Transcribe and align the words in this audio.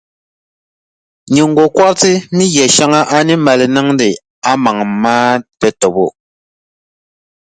Nyiŋgokɔriti 1.33 2.13
ni 2.35 2.45
yɛʼ 2.55 2.69
shɛŋa 2.75 2.99
a 3.15 3.17
ni 3.27 3.33
mali 3.45 3.65
niŋdi 3.75 4.09
a 4.49 4.51
maŋa 4.63 4.85
maa 5.03 5.31
tatabo. 5.59 6.05